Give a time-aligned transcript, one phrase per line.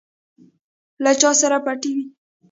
[1.03, 2.05] له چا سره بتۍ وې.